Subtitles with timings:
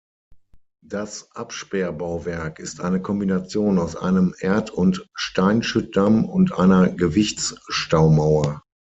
[0.83, 8.63] Das Absperrbauwerk ist eine Kombination aus einem Erd- und Steinschüttdamm und einer Gewichtsstaumauer.